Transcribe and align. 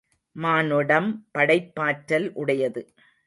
மானுடம் 0.35 1.09
படைப்பாற்றல் 1.31 2.27
உடையது. 2.33 2.83